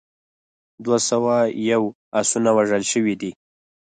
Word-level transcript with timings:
دوه 0.83 0.97
سوه 1.09 1.35
یو 1.71 1.83
اسونه 2.19 2.49
وژل 2.57 2.83
شوي 2.91 3.15
دي. 3.21 3.31